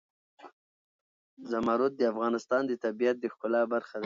[1.49, 3.99] زمرد د افغانستان د طبیعت د ښکلا برخه ده.